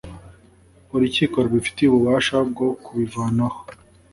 urukiko 0.95 1.35
rubifitiye 1.43 1.87
ububasha 1.91 2.35
bwo 2.49 2.67
kubivanaho 2.83 3.59